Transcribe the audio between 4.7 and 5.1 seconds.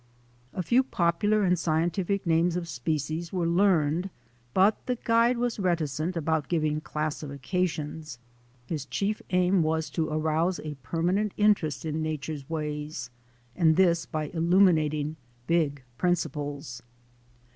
the